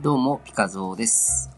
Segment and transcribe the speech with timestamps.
[0.00, 1.50] どうも、ピカゾーです。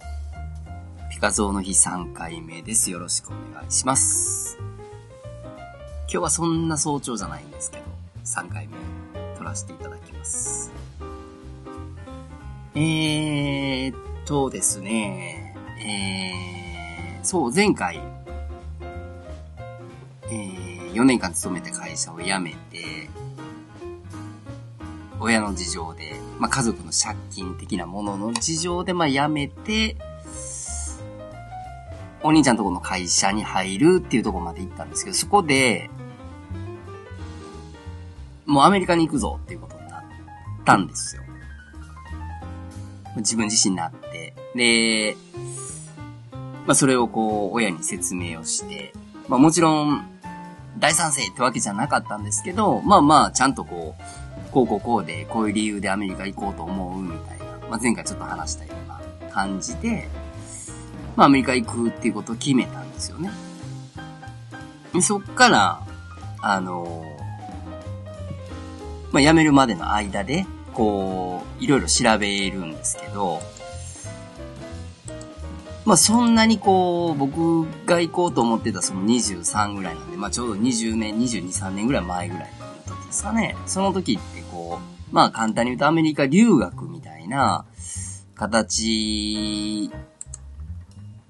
[1.11, 2.91] ピカゾーの日3回目です。
[2.91, 4.57] よろしくお願いします。
[6.05, 7.83] 今日はそんな早朝じゃないんですけど、
[8.25, 8.79] 3回目
[9.37, 10.73] 撮らせていただきます。
[12.75, 18.01] えーっとですね、えー、そう、前回、
[20.31, 23.11] えー、4年間勤めた会社を辞めて、
[25.19, 29.97] 親の事情で、まあ、家族の借金的なものの事情で、まあ、辞めて、
[32.23, 35.91] お兄ちゃんとこの会社に入るっていうとこまで行ったんですけど、そこで、
[38.47, 40.03] もうアメリカに行くぞっていうことになっ
[40.65, 41.23] たんですよ。
[43.17, 44.35] 自分自身になって。
[44.55, 45.17] で、
[46.67, 48.95] まあ、それをこう、親に説明をして、
[49.29, 50.07] まあ、もちろん、
[50.79, 54.03] 大賛成ってわけじゃなかったんですけど、まあまあ、ちゃんとこう、
[54.51, 60.09] こうこうこうで、こういう理由でアメリカ行こうと思うみたいな、まあ、前回ちょっと話したような感じで、
[61.17, 63.31] まあアメリカ行くっていうことを決めたんですよね。
[64.93, 65.83] でそっから、
[66.43, 67.05] あの
[69.13, 73.41] まあ辞めるまでの間で、こう、いろいろ調べるんですけど、
[75.85, 82.53] まあそんなにこう、僕が行こうと思ってたその23ぐらいなんで、まあちょうど20年、22、3年ぐらい前ぐらい
[82.87, 83.57] の時ですかね。
[83.67, 84.40] その時って
[85.11, 87.65] まあ簡単に言うとアメリカ留学みたいな
[88.35, 89.91] 形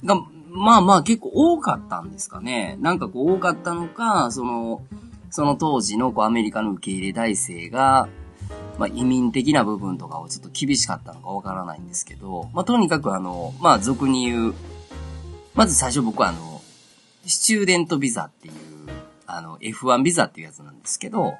[0.04, 0.16] が、
[0.48, 2.76] まあまあ結構多かったんですかね。
[2.80, 4.82] なんかこう多かったのか、その、
[5.30, 8.08] その当時のこうアメリカの受け入れ体制が、
[8.78, 14.54] まあ移民的な部分とかをちょっと厳しかったのかわからないんですけど、まあとにかくあの、まあ俗に言う、
[15.54, 16.60] まず最初僕はあの、
[17.26, 18.54] スチューデントビザっていう、
[19.26, 21.34] あの、F1 ビザっていうやつなんですけど、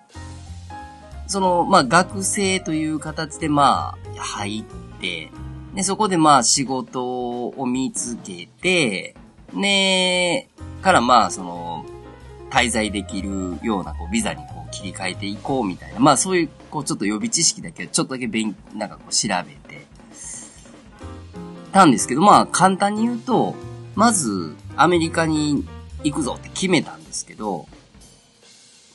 [1.30, 5.30] その、まあ学生という形でまあ入って、
[5.76, 9.14] で、そこでまあ仕事を見つけて、
[9.52, 10.48] ね
[10.82, 11.86] からまあその、
[12.50, 16.00] 滞在できるようなこうビザにこう切り替えていこうみたいな。
[16.00, 19.86] まあそういうこうちょっと予備知識だけちょっとだけ勉、なんかこう調べて
[21.70, 23.54] たんですけど、まあ簡単に言うと、
[23.94, 25.64] まずアメリカに
[26.02, 27.68] 行くぞって決めたんですけど、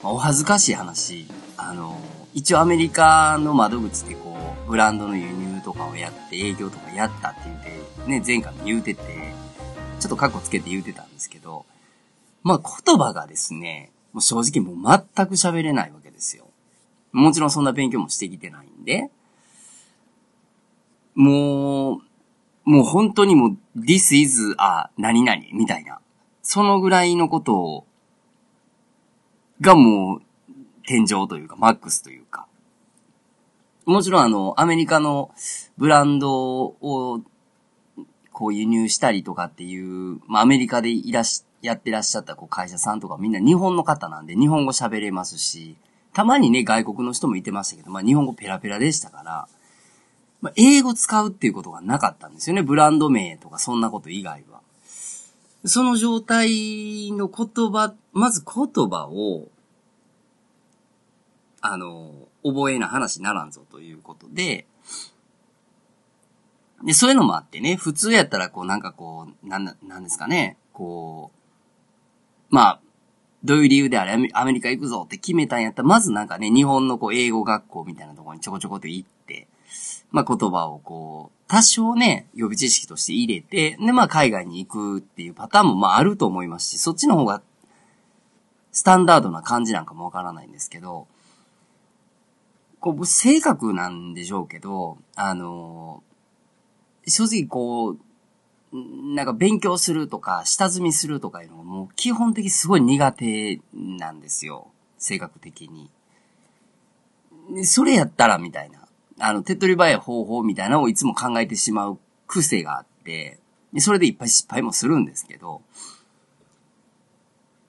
[0.04, 1.98] まあお恥ずかしい話、あの、
[2.36, 4.38] 一応アメリカの窓口でこ
[4.68, 9.02] う、ブランドの輸入とかをやって、営業とかやったって言って、ね、前回も言うてて、
[10.02, 11.66] ちょっとカッコつけて言うてたんですけど、
[12.44, 16.48] まあ言葉がですね、もう正直もう全く喋れないわけですよ。
[17.14, 19.10] もちろんそんな勉強もしてきてないんで、
[21.16, 22.02] もう、
[22.66, 26.02] もう本当にもう、this is a 何々みたいな。
[26.44, 27.86] そのぐらいのことを、
[29.62, 30.22] がもう、
[30.88, 32.48] 天井というか、マックスというか。
[33.86, 35.32] もちろんあの、アメリカの
[35.78, 37.22] ブランドを、
[38.32, 45.78] こう輸入したりとかっていう、まあアメリカでいらし、やってらっしゃったこう会社さんとかみんな日本の方なんで日本語喋れますし、
[46.14, 49.48] たまにね外国の人もいてましたけど、まあ日本語ペラペラでしたから、
[50.42, 52.62] まあ英語使うっていうことがなかったんですよね。
[52.62, 54.60] ブランド名とかそんなこと以外は。
[55.64, 59.48] その状態の言葉、まず言葉を、
[61.72, 64.66] あの、覚えな話にならんぞということで、
[66.84, 71.32] で、そういうのもあってね、普通やったらこうなんかこう、なん、なんですかね、こ
[72.52, 72.80] う、まあ、
[73.44, 79.48] どういう理由であれアメリカ行くぞって決めたんやったら、まずなんかね、日本のこう英語学校みたいなところにちょこちょこっと行って、
[80.12, 87.42] まあ言葉をこう、多少ね、予備知識として入れて、でまあ海外に行くっていうパターンもまああると思いますし、そっちの方が
[88.72, 91.08] スタンダードな感じなんかもわからないんですけど、
[92.86, 96.04] こう、性格なんでしょうけど、あの、
[97.08, 97.98] 正直こう、
[99.16, 104.68] なんか勉強するとか、下積みするとかいうのがもう基本的にすごい苦手なんですよ。
[105.00, 105.90] 性格的に。
[107.66, 108.88] それやったらみたいな。
[109.20, 111.98] あの、手っ取り早い方法みたいなのをいつも考えてしまう
[112.28, 113.40] 癖があって、
[113.80, 115.64] それでいっぱい失敗もするんですけど、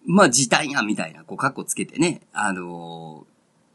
[0.05, 3.27] まあ時短やみたいな、こう、カッコつけてね、あの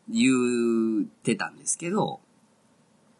[0.09, 2.19] 言ってたんですけど、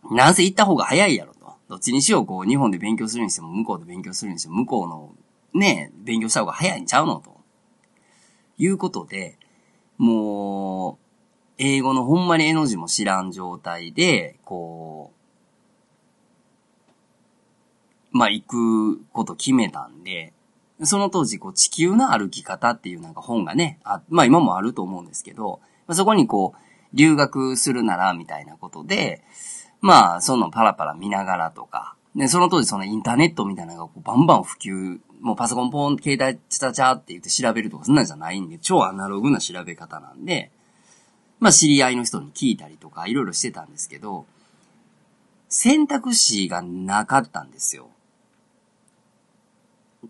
[0.09, 1.41] なんせ行った方が早いやろと。
[1.69, 5.15] どっちにしよう、こう、日本で勉強するにしても、向こうで勉強するにしても、向こうの、
[5.53, 7.39] ね、勉強した方が早いんちゃうのと。
[8.57, 9.37] いうことで、
[9.97, 10.97] もう、
[11.57, 15.13] 英語のほんまに絵の字も知らん状態で、こ
[18.13, 20.33] う、まあ、行くこと決めたんで、
[20.83, 29.23] その当時、こう、地球の歩き方っていうなんか本がね、あまあ今もあると思うんですけど、まあそこにこう、留学するなら、みたいなことで、
[29.81, 40.51] まあ、そのパラパラ見ながらとか、で、その当時そのインターネットみたいなのがこうバンバン普及、もうパソコンポーン、携帯チタチャって言って調べるとかそんなんじゃないんで、超アナログな調べ方なんで、
[41.39, 44.25] まあ知り合いの人に聞いたりとかいろいろしてたんですけど、
[45.47, 47.89] 選択肢がなかったんですよ。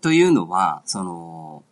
[0.00, 1.62] というのは、その、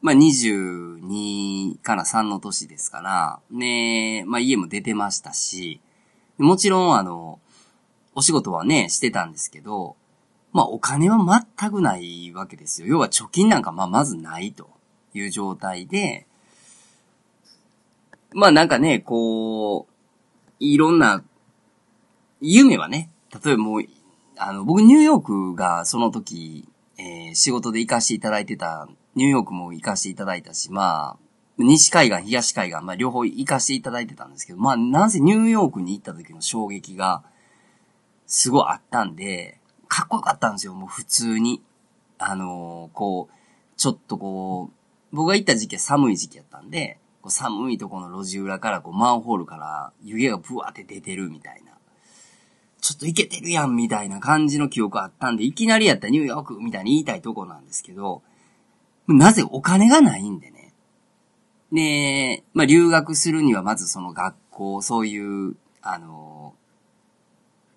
[0.00, 5.80] まあ、22から3の年ですから、ね、まあ、家も出てましたし、
[6.38, 7.40] もちろん、あの、
[8.14, 9.96] お仕事はね、してたんですけど、
[10.52, 11.18] まあ、お金は
[11.58, 12.88] 全くないわけですよ。
[12.88, 14.70] 要は貯金なんか、まあ、まずないと
[15.14, 16.26] いう状態で、
[18.32, 19.92] まあ、なんかね、こう、
[20.60, 21.22] いろんな、
[22.40, 23.10] 夢はね、
[23.44, 23.82] 例えばもう、
[24.36, 26.68] あの、僕ニューヨークがその時、
[26.98, 31.16] えー、仕事で行かしていただいてた、ニューヨークも行かしていただいたし、まあ、
[31.58, 37.24] 西海岸、東海岸、まあ両方行かしていただいてたんですけど、まあなぜニューヨークに行った時の衝撃が、
[38.26, 41.62] すごいあったんで、かっこよかったんですよ、もう普通に。
[42.18, 43.34] あのー、こう、
[43.76, 51.72] ちょっとこう、僕が行った時期は寒い時期やったんで、こう寒いとこの路地裏からこうマンホールから湯気がブワーって出てるみたいな。
[52.80, 58.22] ちょっといけてるやんみたいな感じの記憶あったんで、いきなりやったらニューヨークみたいに言いたいとこなんですけど、
[59.14, 60.72] なぜお金がないんでね。
[61.72, 66.54] で、まあ、留学するにはまずその学校、そういう、あの、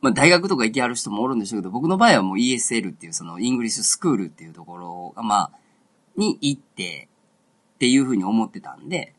[0.01, 5.51] まあ、大学とか行きよる人もおるんでしょうけど、僕の場合はもう ESL っていうその English school っていうところが、まあ、
[6.17, 7.07] に行って、
[7.75, 9.13] っていうふうに思ってたんで、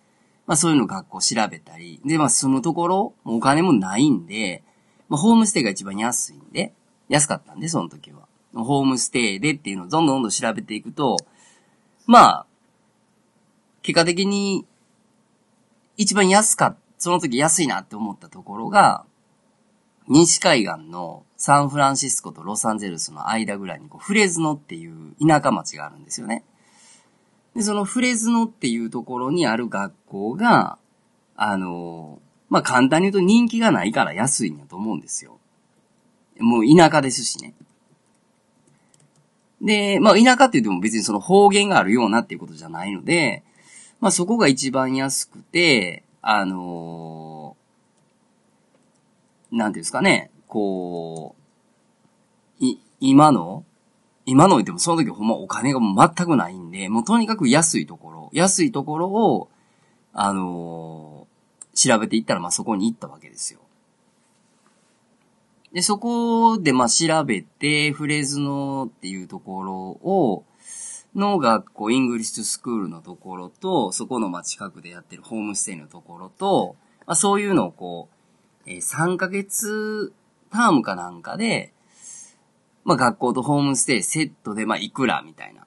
[0.46, 4.62] まあそういうの学校調べたり、で、まあそのところ、お金もないんで、
[5.08, 6.72] まあ、ホームステイが一番安いんで、
[7.08, 8.28] 安かったんで、その時は。
[8.54, 11.16] ホームステイでっていうのをどんどんどん調べていくと、
[12.06, 12.46] まあ、
[13.82, 14.66] 結果的に、
[15.96, 19.04] 一番安か、その時安いなって思ったところが、
[20.08, 26.44] 西海岸のサンフランシスコとロサンゼルスの間ぐらいにこうフレズノっていう田舎町があるんですよね。
[27.54, 30.78] で、そのフレズノっていうところにある学校が、
[31.36, 35.38] あのまあ簡単に言うと人気がないから安いんやと思うんですよ。
[36.38, 37.54] もう田舎ですしね。
[39.62, 43.44] で、まあ田舎って言っても別にその方言があるようなっていうことじゃないので、
[44.00, 51.36] まあそこが一番安くて、あのー、なんていうんですかね、こ
[52.60, 53.64] う、い、今の
[54.26, 59.48] 今の言ってもその時ほんまお金がもう全くないんで、もうとにかく安いところ、安いところを、
[60.12, 61.32] あのー
[61.74, 63.60] 調べていったら、まあそこに行ったわけですよ。
[65.72, 70.44] で、そこで、まあ調べて、フレーズのっていうところを、
[71.14, 76.76] の学校、 English school のところと、そこのまあ近くでやってるホームステイのところと、
[77.06, 78.08] まあそういうのをこ
[78.66, 80.12] う、えー、3ヶ月
[80.50, 81.72] タームかなんかで、
[82.84, 85.66] まあ学校とホームステイセットでまあいくらみたいな。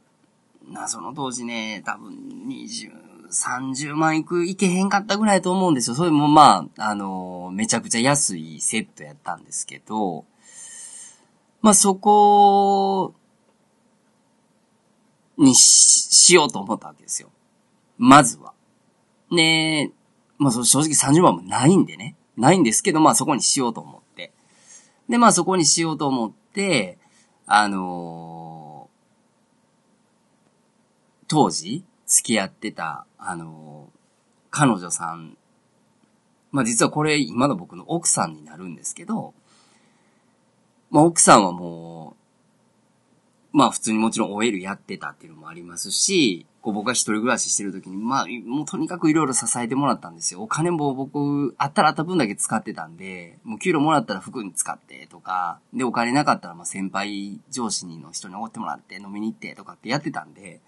[0.67, 2.13] な、その当時ね、多分
[2.47, 2.91] 20、
[3.35, 5.95] 30万いく、いけへんかったぐらいと思うんですよ。
[5.95, 10.25] それもまあ、あのー、めちゃくちゃ安いセットやったんですけど、
[11.61, 13.13] まあそこ
[15.37, 17.29] にしようと思ったわけですよ。
[17.97, 18.53] まずは。
[19.31, 19.91] ね
[20.37, 22.15] まあ正直30万もないんでね。
[22.37, 24.31] ないんですけど、まあそこにしようと思って。
[25.09, 26.97] で、まあそこにしようと思って、
[27.45, 28.95] あのー、
[31.27, 31.83] 当時、
[32.15, 33.89] 付き合ってた、あの、
[34.49, 35.37] 彼女さん、
[36.51, 39.33] まあ実はこれ今の僕の奥さんになるんですけど、
[40.89, 42.15] まあ奥さんはも
[43.53, 50.41] う、まあ普通にもちろん OL やってたっていうのもありますし、こう僕が一人暮らししてる時に、まあもうとにかくいろいろ支えてもらったんですよ。
[50.41, 60.61] お金も僕、あったらあった分だけ使ってたんで、もう給料もらったら服に使ってとか、でお金なかったらまあ先輩上司の人におごってもらって飲みに行ってとかってやってたんで、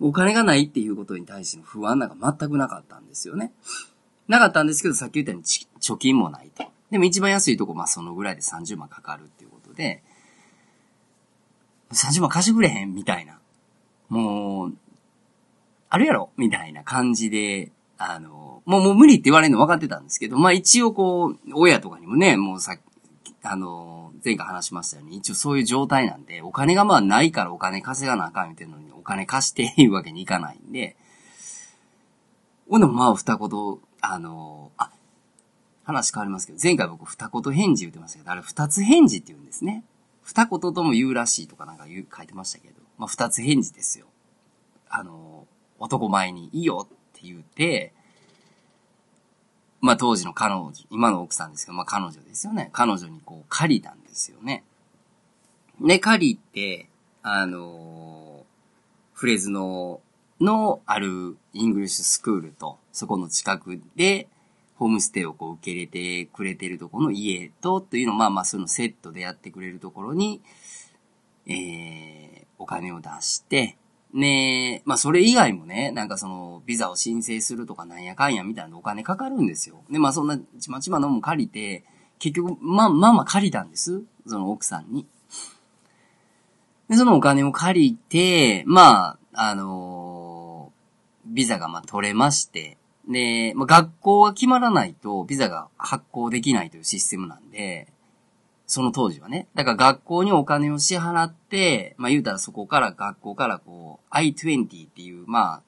[0.00, 3.52] お金がないっていうことに対しての不安なんか全くなかったんですよね。
[4.28, 6.64] なかったんですけど、さっき言ったように貯金もないと。
[6.90, 10.02] でも一番安いとこ、まあそのぐらいで30万かかるっていうことで、
[11.92, 13.38] 30万貸してくれへんみたいな。
[14.08, 14.74] もう、
[15.90, 22.76] あるやろみたいな感じで、あの、もうもう無理って言われるの分かってたんですけど、まあ一応こう、親とかにもね、もうさ、
[23.46, 30.96] あの、前回話しましたように、一応そういう状態なんで、お金がまあないからお金稼がなあかんみたいなのに、お金貸していうわけにいかないんで、
[32.70, 34.90] ほんでもまあ二言、あの、あ、
[35.84, 39.84] 話変わりますけど、前回僕二言返事言ってましたけど、あれ二つ返事って言うんですね。
[40.22, 44.06] 二言とも言うらしいとかなんか言う、書いてましたけど、まあ二つ返事ですよ。
[44.88, 45.46] あの、
[45.78, 47.92] 男前にいいよって言って、
[49.84, 52.70] まあ当時の彼女、今の奥さんですけど、まあ彼女ですよね。
[52.72, 54.64] 彼女にこう借りたんですよね。
[55.78, 56.88] ね、借りて、
[57.22, 58.44] あのー、
[59.12, 60.00] フレズノ
[60.40, 64.26] のある English school と、そこの近くで、
[64.76, 70.40] ホームステイをこう受け入れてくれてるところの家と、というのをまあまあそのセットでやってくれるところに、
[71.46, 73.76] えー、お金を出して、
[74.14, 79.82] ねえまあそれ以外もね、なんかその、ビザを申請するとかなんやかんやみたいなお金かかるんですよ。
[79.90, 81.84] で、まあそんなちまちまのも借りて、
[82.20, 84.02] 結局、まあまあまあ借りたんです。
[84.26, 85.06] その奥さんに。
[86.88, 92.78] で、そのお金を借りて、まあ、あのー、ビザがまあ取れまして、
[93.08, 97.88] で、まあ、学校が決まらないとビザが発行できないというシステムなんで、
[98.74, 99.46] その当時はね。
[99.54, 105.62] だから学校にお金を支払って、まあ言うたらそこから学校からこう、I-20 っていう、ま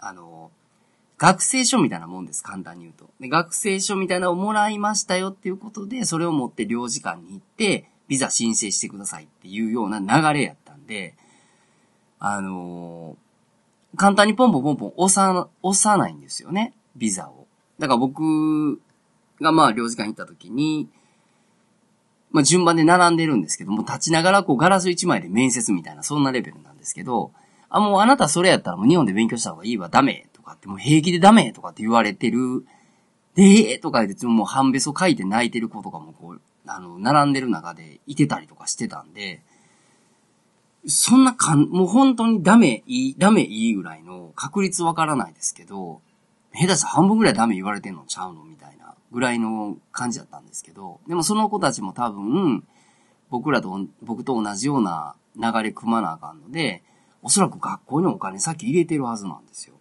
[0.00, 0.50] あ、あの、
[1.18, 3.10] 学生証みたいなもんです、簡単に言うと。
[3.20, 11.14] で、学生証みたいなのをもらいましたよっていうことで、それを持って領事館に行って、ビザ申請してくださいっていうような流れやったんで、
[12.18, 17.46] あのー、簡単にポンポンポンポン押さ、押さないんですよね、ビザを。
[17.78, 18.80] だから僕
[19.40, 20.88] がまあ領事館行った時に、
[22.30, 27.32] まあ、順番で並んでるんですけども、立ちながらこうガラス一枚で面接みたいな、そんなレベルなんですけど、
[27.70, 32.66] あ、もうあなたそれやったらもう日本で勉強した方がいいわ、ダメとかって、もう平気でダメとかって言われてる。
[33.34, 33.42] で、
[33.72, 39.42] えーとか言って、もう半べそ書いて泣いてる子とかもこう、あの、並んでる中でいてたりとかしてたんで、
[40.86, 46.00] そんなかん、もう本当にダメ、いい、ダメいいぐらいの確率わからないですけど、
[46.54, 48.77] 下手したら半分ぐらいダメ言われてんのちゃうのみたいな
[49.12, 52.64] ぐらいの感じだったんですけど、でもその子たちも多分、
[53.30, 56.82] 僕らと、僕と同じような流れ組まなあかんので、
[57.22, 59.74] おそらく学校にお金さっき入れてるはずなんですよ。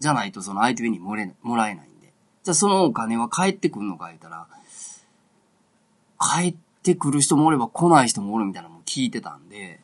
[0.00, 2.12] じゃないとその相手にもれ、もらえないんで。
[2.42, 4.46] じゃあそのお金は返ってくるのか言ったら、
[6.18, 9.80] 帰ってくる人もおれば来ない人もおるみたいなのも聞いてたんで、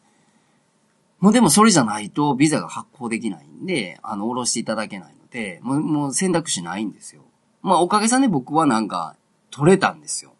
[1.18, 7.22] もうでもそれじゃないとビザが発行できないんで、あの、おろしていただけないので、もうもう選択肢ないんですよ。
[7.62, 9.16] まあおかげさんで僕はなんか
[9.50, 10.32] 取れたんですよ。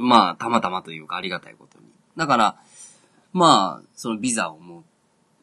[0.00, 1.84] まあ、たまたまというかありがたいことに。
[2.16, 2.56] だから、
[3.32, 4.84] まあ、そのビザをも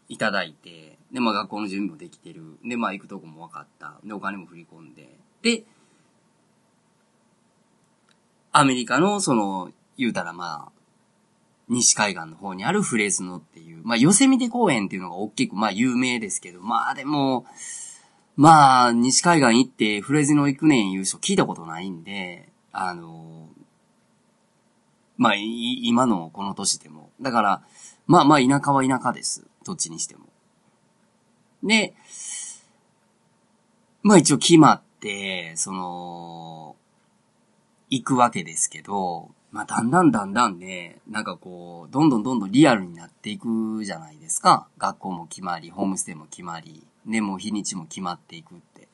[0.09, 2.57] いただいて、で、まあ学校の準備もできてる。
[2.65, 3.95] で、まあ行くとこも分かった。
[4.03, 5.15] で、お金も振り込んで。
[5.41, 5.63] で、
[8.51, 10.71] アメリカの、その、言うたらまあ、
[11.69, 17.45] 西海岸の方にあるフレーズノっていう、まあ、ヨセミテ公園っていうのが大きく、まあ、有名ですけど、まあ、でも、
[18.37, 23.49] まあ、西海岸行ってフレーズノ行くねん優勝聞いたことないんで、あの、
[25.17, 27.09] まあ、今のこの年でも。
[27.19, 27.61] だから、
[28.05, 29.47] まあまあ、田舎は田舎です。
[29.65, 30.27] どっちにしても。
[31.63, 31.95] で、
[34.03, 36.75] まあ一応決まって、その、
[37.89, 44.67] 行くわけですけど、まあ、だんだんだんだんね、なんかこう、どんどんどんどんリアルになっていくじゃないですか。
[44.77, 48.87] 学校も決まり、ホームステイも決まり、ね、もう日にちも決まっていくって。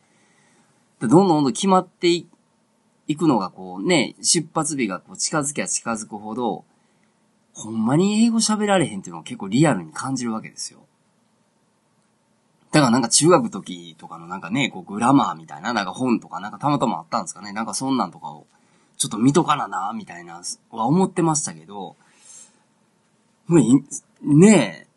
[1.01, 2.27] どんどんどんどん決まってい
[3.17, 6.63] くのがこうね、出発日がこう近づきゃ近づくほど、
[7.53, 10.79] ほんまに英語喋られへんっていうのを結構リアルに感じるわけですよ。
[12.71, 17.53] だからなんか中学時とかのなんかね、こうグラマーみたいななんか本とかなんかたまたまあったんですかね。
[17.53, 18.47] なんかそんなんとかを
[18.97, 20.41] ちょっと見とかなな、みたいな、
[20.71, 21.95] は思ってましたけど、
[23.47, 23.75] もうい、
[24.21, 24.92] ねえ、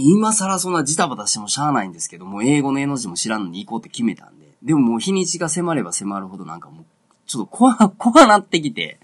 [0.00, 4.46] 今更そんなジタバタしてもしゃあないんですけど、もう英語の絵の字も知らんのに行こうって決めたんで。
[4.62, 6.84] でももう日にちが迫れば迫るほどなんかもう、
[7.26, 8.98] ちょっと怖、怖なってきて、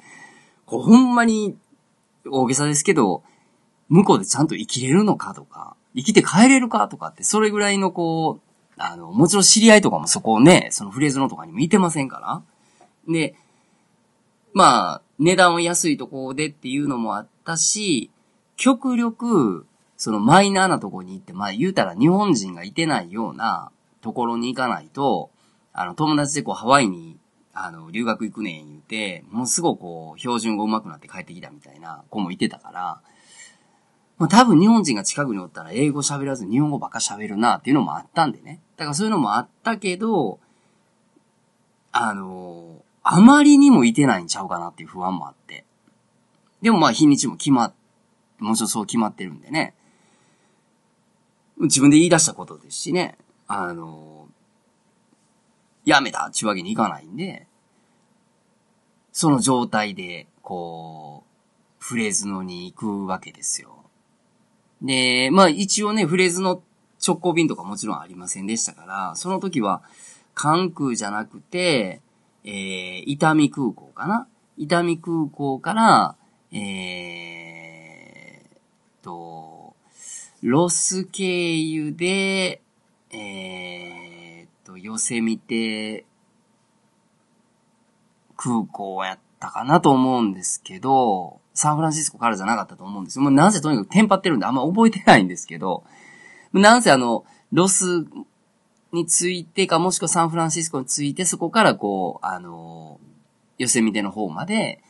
[0.67, 1.57] こうほんまに、
[2.31, 3.23] 大げさですけど、
[3.89, 12.19] 向こうでちゃんと生きれるのかとか、生きて帰れるかとかって、それぐらいのこう、あの、もちろん知り合いとかもそこをね、そのフレーズのとかにもいてませんか
[13.07, 13.13] ら。
[13.13, 13.35] で、
[14.53, 18.11] まあ、値段は安いとこでっていうのもあったし、
[18.57, 23.71] 極力、そのマイナーなとこに行って、まあ言うたら日本人がいてないような
[24.01, 25.31] ところに行かないと、
[25.73, 27.19] あの、友達でこうハワイに、
[27.53, 33.01] あの、留学行くねん言うて、もうすぐこう、標準語上手くなって帰ってきたみたいな子もいてたから、
[34.19, 38.61] まあ多分日本人が近くにおったら英語喋らず日本語ばっか喋るなっていうのもあったんでね。
[38.77, 40.39] だからそういうのもあったけど、
[41.91, 45.65] あのあまりにもいてないんちゃうかなっていう不安もあって。
[46.63, 47.75] でもまあ日にちも決まっ、
[48.39, 49.75] もちろんそう決まってるんでね。
[51.59, 53.17] 自分で言い出したことですしね。
[53.47, 54.29] あの、
[55.85, 57.47] やめたっていうわけにいかないんで、
[59.13, 61.31] その状態で、こう、
[61.79, 63.85] フレーズのに行くわけですよ。
[64.83, 66.63] で、まあ一応ね、フレーズの
[67.07, 69.83] 直行便とかもちろんありませんでしたから、その時は、
[70.35, 72.01] 関空じゃなくて、
[72.43, 74.27] えー、伊丹空港かな？
[74.57, 76.17] 伊丹空港から、
[76.51, 76.59] え
[78.41, 79.54] えー、と、
[80.47, 82.61] ロス経由で、
[83.11, 86.05] えー、と、寄せ見て、
[88.37, 93.23] 空港をやったかなと思うんですけど、サンフランシスコからじゃなかったと思うんですよ。
[93.23, 95.83] もうなぜとにかくテンパってるんであんま覚えてないんですけど、
[96.53, 98.05] なんせあの、ロス
[98.93, 103.01] についてか、もしくはサンフランシスコについて、そこからこう、あの、
[103.57, 104.83] 寄せ見ての方まで、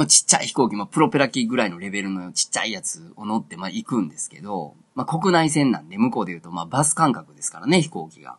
[0.00, 8.38] まあ、ちっちゃい飛行機、まあ、プロペラ機ぐらいのレベルのちっちゃいやつを乗って、まあ、行くんですけど、まあ、国内線なんで、向こうで言うと、まあ、バス感覚ですからね、飛行機が。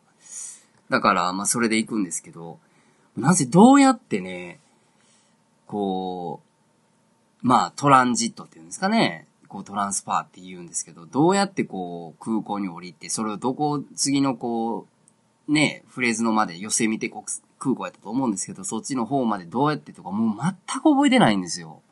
[0.89, 2.57] だから、まあ、それで行くんですけど、
[3.15, 4.59] なぜどうやってね、
[5.67, 6.41] こ
[7.43, 9.27] う、まあ、トランジットっていうんですかね。
[9.47, 14.87] こう、トランスファーって言うんですけど、どうやってこう、空港に降りて、それをどこ、次のこ
[15.47, 21.83] う、ね、フレーズのまで寄せ見てこう、空港やったと思うんですけど、そっちの方までどうやってとか、もう全く覚えてないんですよ。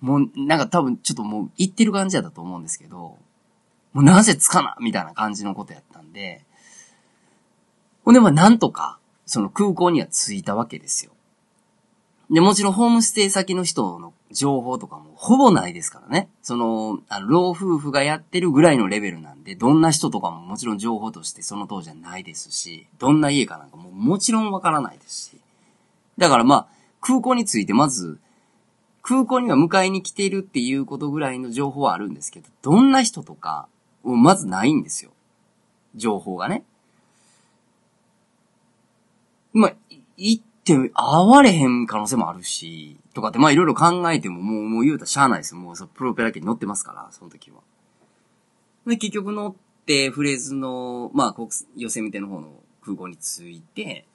[0.00, 3.18] もう、なんか多分ちょっともう行ってる感じやったと思うんですけど、
[3.92, 6.44] もうなぜつかなみたいな感じのことやったんで、
[8.04, 11.12] ほんでまあなんとか、その空港には着いたわけですよ。
[12.30, 16.28] で、もちろんホームステイ先の人の情報とかもほぼないですからね。
[16.42, 25.40] その、あの、老夫婦がやってるぐらいのレベルなんで、どんな人とかももちろん情報としてその当時はないですし、どんな家かなんかももちろんわからないですし。
[26.18, 26.66] だからまあ、
[27.00, 28.18] 空港についてまず、
[29.02, 33.68] 空港には迎えに来ているっていうことぐらいの情報はあるんですけど、どんな人とか、
[34.04, 35.10] まずないんですよ。
[35.94, 36.64] 情報がね。
[39.52, 39.74] まあ、
[40.16, 45.60] 行っって会われへん可能性もあるし、とかってまあいろいろ考えてももう、もう言うたらしゃあないですよ。
[45.60, 47.60] もうプロペラ機に乗ってますから、その時は。
[48.86, 49.54] で、結局乗っ
[49.86, 54.06] て、フレーズの、まあ、国、寄せみての方の空港に着いて、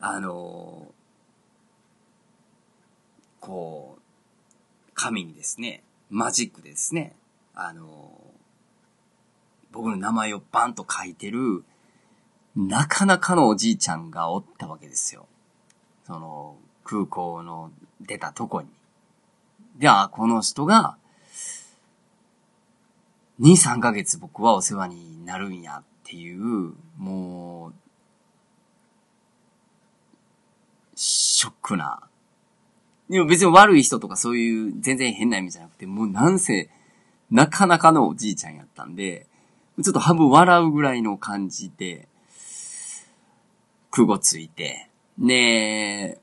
[0.00, 0.92] あの
[3.38, 7.14] こう、紙にですね、マジックでですね、
[7.54, 8.12] あの
[9.72, 11.64] 僕の名前をバンと書いてる、
[12.56, 15.26] なかなかのおじいちゃんがおったわけですよ。
[16.06, 18.68] その、空港の出たとこに。
[19.78, 20.96] で、あ、この人が、
[23.40, 27.74] 2、3ヶ月僕はお世話になるんやっていう、もう、
[30.96, 32.02] ショックな。
[33.08, 36.68] でも別に悪い人とかそういう全然変な意味じゃなくて、もうなんせ、
[37.30, 39.26] なかなかのおじいちゃんやったんで、
[39.82, 42.09] ちょっと半分笑うぐらいの感じで、
[43.90, 46.18] 空港ついて、ね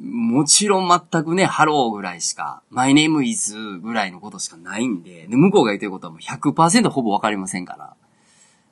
[0.00, 7.94] もちろん全くね、ハローぐらいしか、my name is ぐらいのことしかないんで、で向こうが言ってることはもう100%ほぼわかりませんから。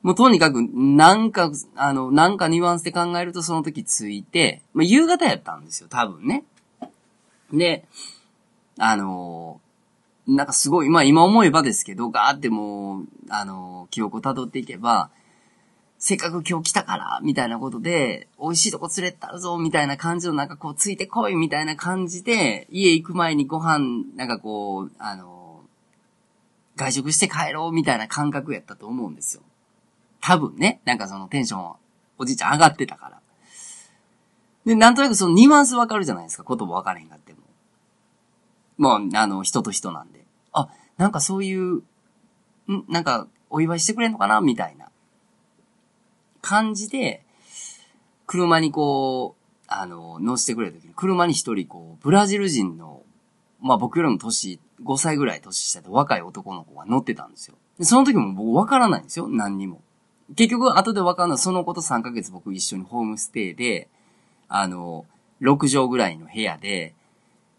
[0.03, 6.43] もうとにかく、なんか、あの、なんかニュアンスで考えるとその時ついて、まあ、夕方やったんですよ、多分ね。
[7.53, 7.85] で、
[8.79, 9.61] あの
[10.27, 15.11] なんかすごい、まあ今思えばですけど、ガーってもう、あの記憶を辿っていけば、
[16.03, 25.61] せっかく今日来たから、みたいなことで、美味しいとこ連れてったぞ、みたいな感じのなんかこう、ついてこい、みたいな感じで、家行く前にご飯、なんかこう、あの、
[26.77, 29.43] 外食して帰ろう、みたいな感覚やったと思うんですよ。
[30.23, 31.75] 多分ね、なんかそのテンション、
[32.17, 33.21] おじいちゃん上がってたから。
[34.65, 37.41] で、なんとなくそのニュアンスわかるじゃないですか、言葉わからへんかっても。
[38.79, 40.25] もう、あの、人と人なんで。
[40.53, 41.83] あ、なんかそういう、ん？
[42.89, 44.41] なんか、お祝いしてくれんのかな？
[44.41, 44.90] みたいな。
[46.41, 47.25] 感じで、
[48.27, 53.03] 車にこう、あの、乗せてくれた時に、車に一人こう、ブラジル人の、
[53.61, 57.57] まあ僕よりも年、5歳ぐらい年下で若い男の子が乗ってたんですよ。
[57.79, 59.81] でその時も僕わからないんですよ、何にも。
[60.37, 63.89] 結局、後でわかるのは、その子と3ヶ月僕一緒にホームステイで、
[64.49, 65.07] あの、
[65.41, 66.95] 6畳ぐらいの部屋で、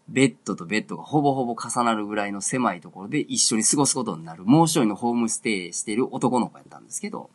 [0.08, 7.30] ベッドとベッドがほぼほぼ重なるぐらいの狭いところで一緒に過ごすことになる、もう一人のホームステイしてる男の子やったんですけど、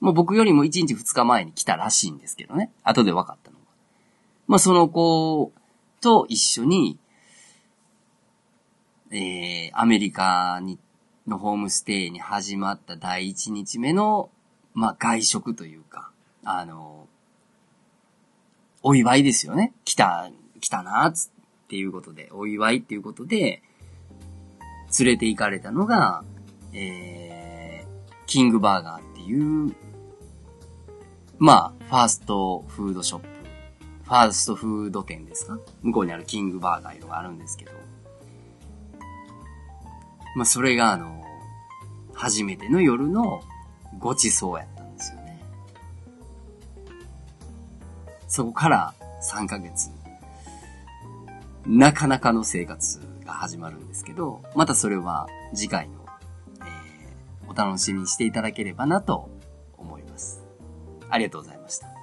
[0.00, 2.72] もう僕よりも1日2日前に来たらしいんですけどね。
[2.82, 3.64] 後で分かったのが。
[4.48, 5.52] まあその子
[6.00, 6.98] と一緒に、
[9.12, 10.78] えー、アメリカに、
[11.26, 14.30] のホームステイに始まった第1日目の、
[14.72, 16.10] まあ外食というか、
[16.44, 17.06] あの、
[18.82, 19.74] お祝いですよね。
[19.84, 21.30] 来た、来たな、つっ
[21.68, 23.62] ていうことで、お祝いっていうことで、
[24.98, 26.24] 連れて行かれたのが、
[26.72, 29.74] えー、キングバーガーっていう
[31.42, 33.26] まあ、ファーストフードショップ、
[34.04, 35.58] ファーストフード店ですか？
[35.80, 37.72] 向こうにあるキングバーガーとかあるんですけど、
[40.36, 41.24] まあ、それがあの、
[42.12, 43.40] 初めての夜の
[43.98, 45.42] ごちそうやったんですよね。
[48.28, 49.88] そこから3ヶ月、
[51.64, 56.04] なかなかの生活が始まるんですけど、またそれは次回の、
[56.60, 59.30] えー、お楽しみにしていただければなと
[61.10, 61.99] ありがとうございました。